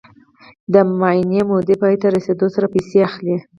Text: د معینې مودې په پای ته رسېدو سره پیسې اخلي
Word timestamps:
د 0.73 0.75
معینې 0.99 1.41
مودې 1.49 1.75
په 1.77 1.79
پای 1.81 1.95
ته 2.01 2.07
رسېدو 2.15 2.47
سره 2.55 2.71
پیسې 2.73 2.97
اخلي 3.07 3.37